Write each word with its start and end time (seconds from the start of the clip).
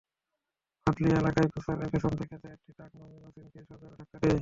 ভাদালিয়া 0.87 1.17
এলাকায় 1.17 1.47
পৌঁছালে 1.47 1.85
পেছন 1.93 2.11
দিক 2.11 2.27
থেকে 2.33 2.47
একটি 2.55 2.69
ট্রাক 2.77 2.91
নছিমনকে 2.95 3.59
সজোরে 3.69 3.95
ধাক্কা 3.99 4.17
দেয়। 4.21 4.39